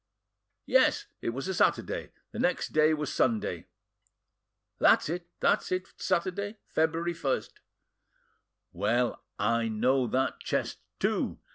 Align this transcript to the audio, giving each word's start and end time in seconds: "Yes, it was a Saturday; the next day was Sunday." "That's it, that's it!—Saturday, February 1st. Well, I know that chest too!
"Yes, 0.65 1.05
it 1.21 1.29
was 1.29 1.47
a 1.47 1.53
Saturday; 1.53 2.11
the 2.31 2.39
next 2.39 2.69
day 2.69 2.91
was 2.91 3.13
Sunday." 3.13 3.67
"That's 4.79 5.09
it, 5.09 5.29
that's 5.39 5.71
it!—Saturday, 5.71 6.57
February 6.69 7.13
1st. 7.13 7.51
Well, 8.73 9.23
I 9.37 9.67
know 9.67 10.07
that 10.07 10.39
chest 10.39 10.79
too! 10.99 11.37